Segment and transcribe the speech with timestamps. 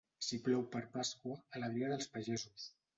[0.27, 2.71] Si plou per Pasqua, alegria dels pagesos.